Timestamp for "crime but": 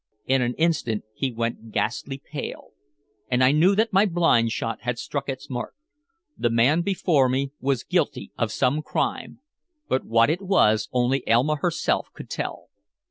8.81-10.03